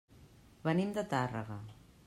Venim 0.69 0.95
de 0.97 1.05
Tàrrega. 1.13 1.63